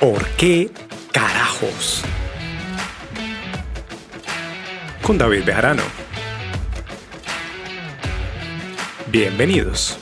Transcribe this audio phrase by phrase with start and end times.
[0.00, 0.70] ¿Por qué
[1.10, 2.02] carajos?
[5.00, 5.82] Con David Bejarano.
[9.10, 9.98] Bienvenidos.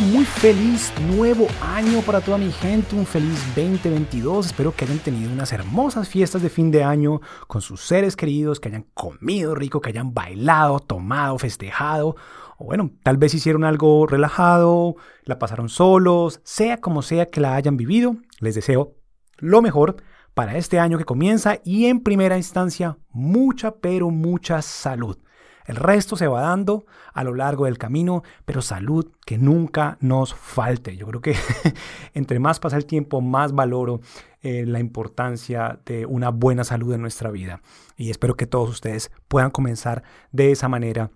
[0.00, 4.46] Muy feliz nuevo año para toda mi gente, un feliz 2022.
[4.46, 8.58] Espero que hayan tenido unas hermosas fiestas de fin de año con sus seres queridos,
[8.58, 12.16] que hayan comido rico, que hayan bailado, tomado, festejado.
[12.58, 17.54] O bueno, tal vez hicieron algo relajado, la pasaron solos, sea como sea que la
[17.54, 18.16] hayan vivido.
[18.40, 18.96] Les deseo
[19.38, 20.02] lo mejor
[20.34, 25.18] para este año que comienza y en primera instancia mucha, pero mucha salud.
[25.64, 30.34] El resto se va dando a lo largo del camino, pero salud que nunca nos
[30.34, 30.96] falte.
[30.96, 31.36] Yo creo que
[32.14, 34.00] entre más pasa el tiempo, más valoro
[34.42, 37.62] eh, la importancia de una buena salud en nuestra vida.
[37.96, 40.02] Y espero que todos ustedes puedan comenzar
[40.32, 41.10] de esa manera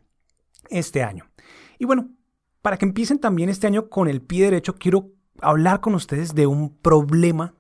[0.71, 1.27] este año.
[1.79, 2.09] Y bueno,
[2.63, 6.47] para que empiecen también este año con el pie derecho, quiero hablar con ustedes de
[6.47, 7.55] un problema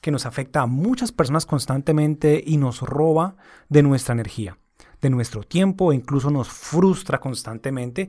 [0.00, 3.36] que nos afecta a muchas personas constantemente y nos roba
[3.68, 4.58] de nuestra energía
[5.02, 8.08] de nuestro tiempo incluso nos frustra constantemente.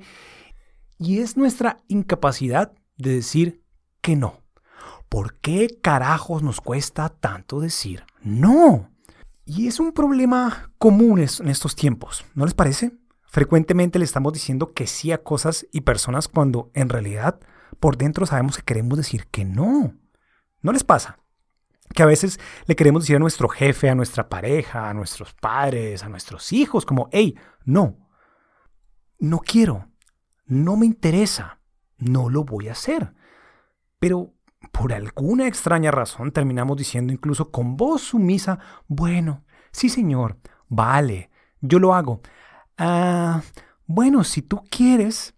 [0.97, 3.63] Y es nuestra incapacidad de decir
[4.01, 4.41] que no.
[5.09, 8.89] ¿Por qué carajos nos cuesta tanto decir no?
[9.45, 12.93] Y es un problema común en estos tiempos, ¿no les parece?
[13.25, 17.39] Frecuentemente le estamos diciendo que sí a cosas y personas cuando en realidad
[17.79, 19.95] por dentro sabemos que queremos decir que no.
[20.61, 21.19] ¿No les pasa?
[21.93, 26.03] Que a veces le queremos decir a nuestro jefe, a nuestra pareja, a nuestros padres,
[26.03, 27.97] a nuestros hijos, como, hey, no,
[29.19, 29.89] no quiero,
[30.45, 31.59] no me interesa,
[31.97, 33.13] no lo voy a hacer.
[33.99, 34.33] Pero
[34.71, 41.29] por alguna extraña razón terminamos diciendo incluso con voz sumisa, bueno, sí señor, vale,
[41.61, 42.21] yo lo hago.
[42.77, 43.41] Ah,
[43.85, 45.35] bueno, si tú quieres.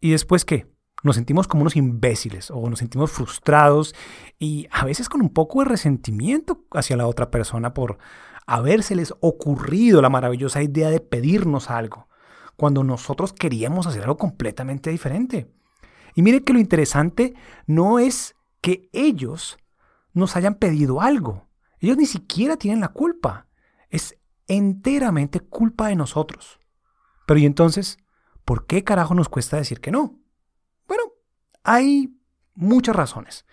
[0.00, 0.73] ¿Y después qué?
[1.04, 3.94] Nos sentimos como unos imbéciles o nos sentimos frustrados
[4.38, 7.98] y a veces con un poco de resentimiento hacia la otra persona por
[8.46, 12.08] habérseles ocurrido la maravillosa idea de pedirnos algo,
[12.56, 15.52] cuando nosotros queríamos hacer algo completamente diferente.
[16.14, 17.34] Y mire que lo interesante
[17.66, 19.58] no es que ellos
[20.14, 21.48] nos hayan pedido algo.
[21.80, 23.46] Ellos ni siquiera tienen la culpa.
[23.90, 24.16] Es
[24.46, 26.60] enteramente culpa de nosotros.
[27.26, 27.98] Pero ¿y entonces?
[28.46, 30.23] ¿Por qué carajo nos cuesta decir que no?
[31.64, 32.16] Hay
[32.54, 33.44] muchas razones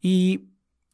[0.00, 0.48] y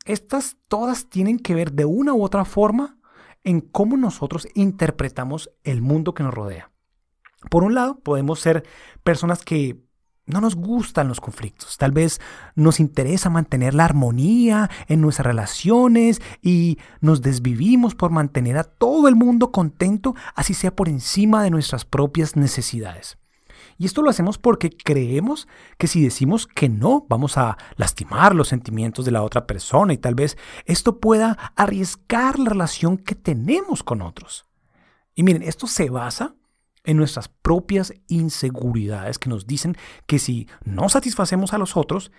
[0.04, 2.98] estas todas tienen que ver de una u otra forma
[3.44, 6.70] en cómo nosotros interpretamos el mundo que nos rodea.
[7.50, 8.64] Por un lado, podemos ser
[9.02, 9.84] personas que
[10.26, 11.76] no nos gustan los conflictos.
[11.76, 12.20] Tal vez
[12.54, 19.08] nos interesa mantener la armonía en nuestras relaciones y nos desvivimos por mantener a todo
[19.08, 23.18] el mundo contento, así sea por encima de nuestras propias necesidades.
[23.82, 28.46] Y esto lo hacemos porque creemos que si decimos que no, vamos a lastimar los
[28.46, 33.82] sentimientos de la otra persona y tal vez esto pueda arriesgar la relación que tenemos
[33.82, 34.46] con otros.
[35.16, 36.36] Y miren, esto se basa
[36.84, 39.76] en nuestras propias inseguridades que nos dicen
[40.06, 42.12] que si no satisfacemos a los otros,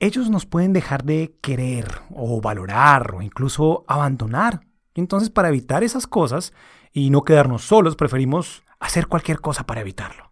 [0.00, 4.66] ellos nos pueden dejar de querer o valorar o incluso abandonar.
[4.96, 6.52] Entonces, para evitar esas cosas
[6.92, 10.27] y no quedarnos solos, preferimos hacer cualquier cosa para evitarlo.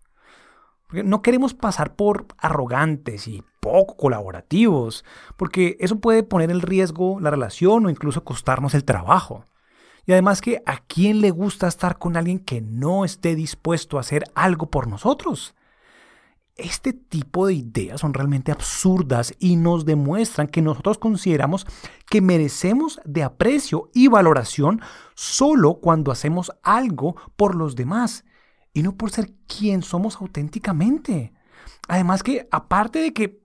[0.90, 5.04] No queremos pasar por arrogantes y poco colaborativos,
[5.36, 9.44] porque eso puede poner en riesgo la relación o incluso costarnos el trabajo.
[10.06, 14.00] Y además que a quién le gusta estar con alguien que no esté dispuesto a
[14.00, 15.56] hacer algo por nosotros.
[16.54, 21.66] Este tipo de ideas son realmente absurdas y nos demuestran que nosotros consideramos
[22.08, 24.80] que merecemos de aprecio y valoración
[25.14, 28.24] solo cuando hacemos algo por los demás
[28.76, 31.32] y no por ser quien somos auténticamente.
[31.88, 33.40] Además que, aparte de que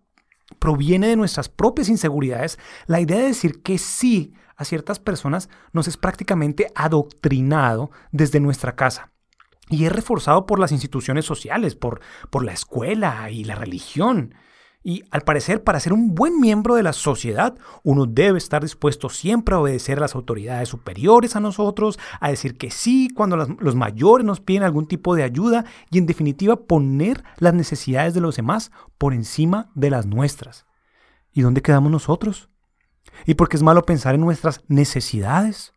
[0.60, 5.88] proviene de nuestras propias inseguridades, la idea de decir que sí a ciertas personas nos
[5.88, 9.14] es prácticamente adoctrinado desde nuestra casa.
[9.70, 14.36] Y es reforzado por las instituciones sociales, por, por la escuela y la religión.
[14.84, 19.10] Y al parecer, para ser un buen miembro de la sociedad, uno debe estar dispuesto
[19.10, 23.76] siempre a obedecer a las autoridades superiores a nosotros, a decir que sí cuando los
[23.76, 28.36] mayores nos piden algún tipo de ayuda y en definitiva poner las necesidades de los
[28.36, 30.66] demás por encima de las nuestras.
[31.32, 32.50] ¿Y dónde quedamos nosotros?
[33.28, 35.74] ¿Y por qué es malo pensar en nuestras necesidades?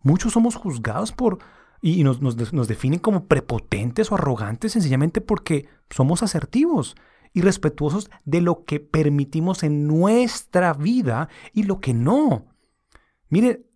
[0.00, 1.38] Muchos somos juzgados por
[1.82, 6.96] y nos, nos definen como prepotentes o arrogantes sencillamente porque somos asertivos
[7.34, 12.46] y respetuosos de lo que permitimos en nuestra vida y lo que no.
[13.28, 13.66] Mire,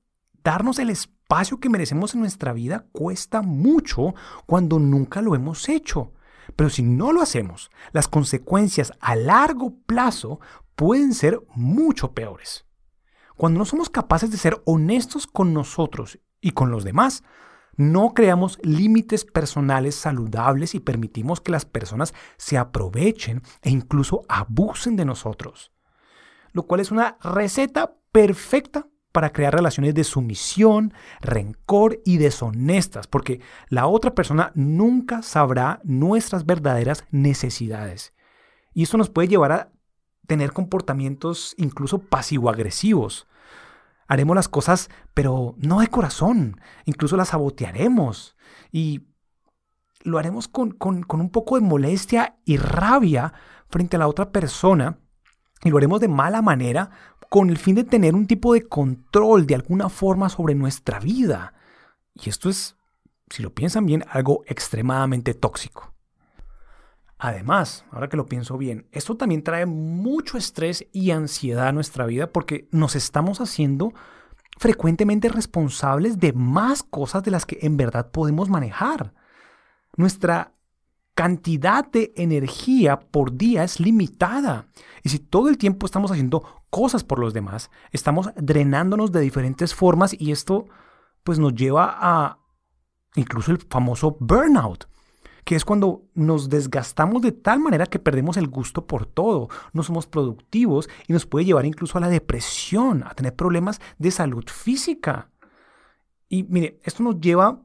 [0.43, 4.15] darnos el espacio que merecemos en nuestra vida cuesta mucho
[4.47, 6.15] cuando nunca lo hemos hecho.
[6.57, 10.41] Pero si no lo hacemos, las consecuencias a largo plazo
[10.77, 12.65] pueden ser mucho peores.
[13.37, 17.25] Cuando no somos capaces de ser honestos con nosotros y con los demás,
[17.79, 24.97] no creamos límites personales saludables y permitimos que las personas se aprovechen e incluso abusen
[24.97, 25.73] de nosotros.
[26.53, 33.41] Lo cual es una receta perfecta para crear relaciones de sumisión, rencor y deshonestas, porque
[33.69, 38.13] la otra persona nunca sabrá nuestras verdaderas necesidades.
[38.75, 39.73] Y esto nos puede llevar a
[40.27, 43.29] tener comportamientos incluso pasivo-agresivos.
[44.09, 46.61] Haremos las cosas, pero no de corazón.
[46.87, 48.37] Incluso las sabotearemos.
[48.73, 49.07] Y
[50.03, 53.35] lo haremos con, con, un poco de molestia y rabia
[53.69, 54.99] frente a la otra persona.
[55.63, 56.91] Y lo haremos de mala manera
[57.29, 61.53] con el fin de tener un tipo de control de alguna forma sobre nuestra vida.
[62.15, 62.77] Y esto es,
[63.29, 65.93] si lo piensan bien, algo extremadamente tóxico.
[67.19, 72.07] Además, ahora que lo pienso bien, esto también trae mucho estrés y ansiedad a nuestra
[72.07, 73.93] vida porque nos estamos haciendo
[74.57, 79.15] frecuentemente responsables de más cosas de las que en verdad podemos manejar.
[79.97, 80.55] Nuestra
[81.15, 84.69] cantidad de energía por día es limitada.
[85.03, 89.75] Y si todo el tiempo estamos haciendo cosas por los demás, estamos drenándonos de diferentes
[89.75, 90.67] formas y esto
[91.25, 92.39] pues nos lleva a
[93.17, 94.89] incluso el famoso burnout
[95.49, 99.83] que es cuando nos desgastamos de tal manera que perdemos el gusto por todo, no
[99.83, 104.45] somos productivos y nos puede llevar incluso a la depresión, a tener problemas de salud
[104.47, 105.31] física.
[106.29, 107.63] Y mire, esto nos lleva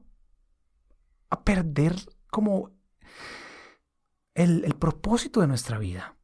[1.28, 1.94] a perder
[2.30, 2.70] como
[4.32, 6.16] el, propósito de nuestra vida.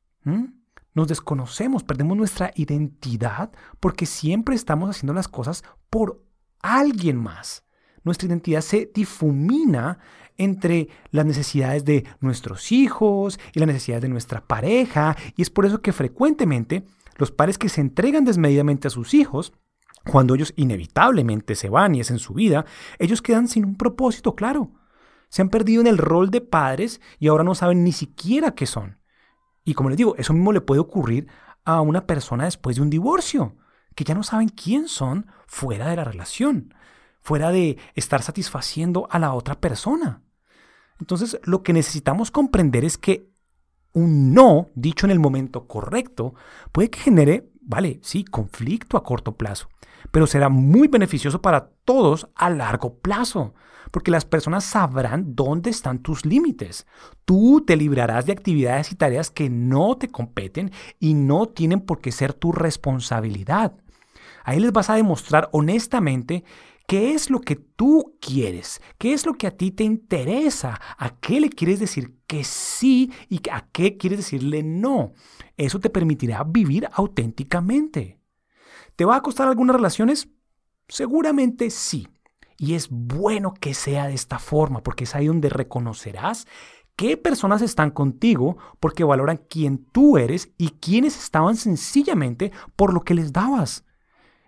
[0.95, 6.25] Nos desconocemos, perdemos nuestra identidad porque siempre estamos haciendo las cosas por
[6.63, 7.67] alguien más.
[8.05, 9.99] Nuestra identidad se difumina
[10.37, 15.17] entre las necesidades de nuestros hijos y las necesidades de nuestra pareja.
[15.37, 16.85] Y es por eso que frecuentemente
[17.17, 19.53] los padres que se entregan desmedidamente a sus hijos,
[20.11, 22.65] cuando ellos inevitablemente se van y es en su vida,
[22.99, 24.73] ellos quedan sin un propósito claro.
[25.29, 28.67] Se han perdido en el rol de padres y ahora no saben ni siquiera qué
[28.67, 28.99] son.
[29.65, 31.29] Y como les digo, eso mismo le puede ocurrir
[31.65, 33.57] a una persona después de un divorcio,
[33.95, 36.75] que ya no saben quién son fuera de la relación,
[37.23, 40.23] fuera de estar satisfaciendo a la otra persona.
[40.99, 43.31] Entonces, lo que necesitamos comprender es que
[43.93, 46.35] un no dicho en el momento correcto
[46.73, 49.69] puede que genere, vale, sí, conflicto a corto plazo,
[50.11, 53.55] pero será muy beneficioso para todos a largo plazo,
[53.91, 56.87] porque las personas sabrán dónde están tus límites.
[57.25, 60.71] Tú te librarás de actividades y tareas que no te competen
[61.01, 63.73] y no tienen por qué ser tu responsabilidad.
[64.45, 66.45] Ahí les vas a demostrar honestamente
[66.91, 68.83] ¿Qué es lo que tú quieres?
[68.99, 70.81] ¿Qué es lo que a ti te interesa?
[70.99, 75.13] ¿A qué le quieres decir que sí y a qué quieres decirle no?
[75.57, 78.19] Eso te permitirá vivir auténticamente.
[78.97, 80.31] ¿Te va a costar algunas relaciones?
[80.89, 82.09] Seguramente sí.
[82.59, 86.49] Y es bueno que sea de esta forma, porque es ahí donde reconocerás
[86.97, 93.03] qué personas están contigo porque valoran quién tú eres y quiénes estaban sencillamente por lo
[93.03, 93.85] que les dabas.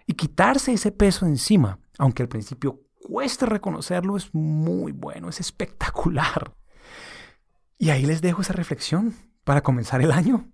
[0.09, 6.53] Y quitarse ese peso encima aunque al principio cueste reconocerlo, es muy bueno, es espectacular.
[7.79, 10.51] Y ahí les dejo esa reflexión para comenzar el año.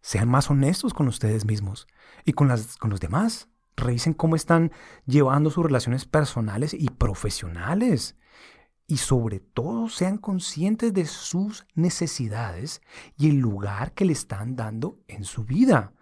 [0.00, 1.86] Sean más honestos con ustedes mismos
[2.24, 3.50] y con, las, con los demás.
[3.76, 4.72] Revisen cómo están
[5.04, 8.16] llevando sus relaciones personales y profesionales.
[8.86, 12.80] Y sobre todo sean conscientes de sus necesidades
[13.18, 15.92] y el lugar que le están dando en su vida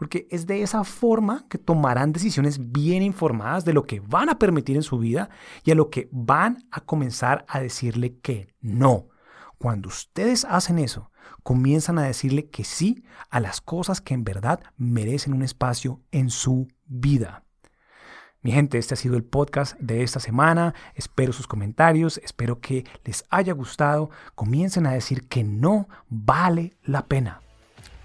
[0.00, 4.38] porque es de esa forma que tomarán decisiones bien informadas de lo que van a
[4.38, 5.28] permitir en su vida
[5.62, 9.08] y a lo que van a comenzar a decirle que no.
[9.58, 11.10] Cuando ustedes hacen eso,
[11.42, 16.30] comienzan a decirle que sí a las cosas que en verdad merecen un espacio en
[16.30, 17.44] su vida.
[18.40, 20.72] Mi gente, este ha sido el podcast de esta semana.
[20.94, 24.08] Espero sus comentarios, espero que les haya gustado.
[24.34, 27.42] Comiencen a decir que no vale la pena.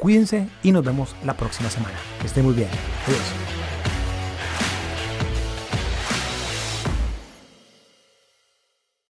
[0.05, 1.95] Cuídense y nos vemos la próxima semana.
[2.21, 2.69] Que estén muy bien.
[3.07, 3.74] Adiós.